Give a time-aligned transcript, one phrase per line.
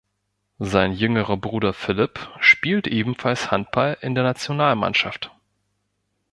[0.57, 5.29] Sein jüngerer Bruder Filip spielt ebenfalls Handball in der Nationalmannschaft.